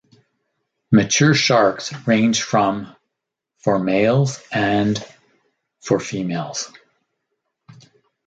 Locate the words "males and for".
3.77-5.99